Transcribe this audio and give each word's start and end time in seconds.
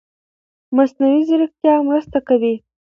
مصنوعي 0.75 1.21
ځيرکتیا 1.27 1.75
مرسته 1.87 2.19
کوي. 2.27 2.55